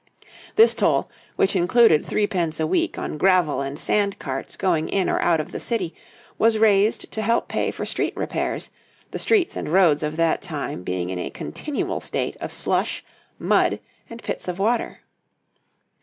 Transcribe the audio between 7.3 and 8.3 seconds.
pay for street